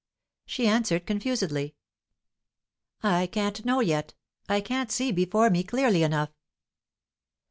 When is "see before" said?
4.91-5.51